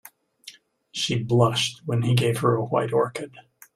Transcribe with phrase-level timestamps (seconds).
[0.91, 3.37] She blushed when he gave her a white orchid.